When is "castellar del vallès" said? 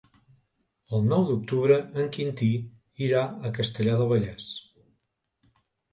3.59-4.49